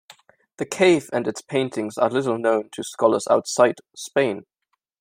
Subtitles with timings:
[0.57, 4.47] The cave and its paintings are little known to scholars outside Spain.